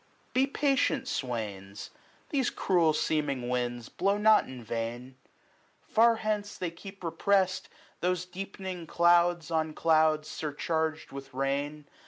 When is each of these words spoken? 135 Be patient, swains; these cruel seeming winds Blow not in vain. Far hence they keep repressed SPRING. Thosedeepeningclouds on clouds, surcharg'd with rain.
135 0.33 0.33
Be 0.33 0.47
patient, 0.51 1.07
swains; 1.07 1.89
these 2.31 2.49
cruel 2.49 2.91
seeming 2.91 3.47
winds 3.49 3.87
Blow 3.87 4.17
not 4.17 4.47
in 4.47 4.63
vain. 4.63 5.15
Far 5.83 6.15
hence 6.15 6.57
they 6.57 6.71
keep 6.71 7.03
repressed 7.03 7.65
SPRING. 8.01 8.15
Thosedeepeningclouds 8.15 9.51
on 9.51 9.73
clouds, 9.75 10.27
surcharg'd 10.27 11.11
with 11.11 11.31
rain. 11.35 11.85